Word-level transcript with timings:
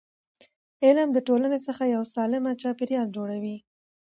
علم 0.85 1.07
د 1.13 1.17
ټولنې 1.27 1.59
څخه 1.67 1.83
یو 1.95 2.03
سالم 2.13 2.43
چاپېریال 2.61 3.07
جوړوي. 3.17 3.57